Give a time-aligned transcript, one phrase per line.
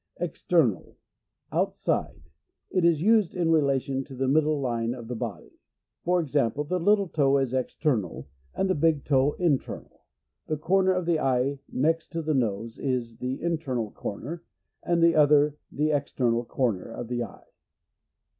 [0.19, 0.97] External.—
[1.51, 2.31] Outside.
[2.71, 5.59] It is used in relation to the middle line of the body;
[6.03, 10.01] for example, the little toe is external, and the big toe internal;
[10.47, 14.43] the corner of the eye next to the nose, is the internal corner,
[14.81, 17.49] and the other the external corner of the eye.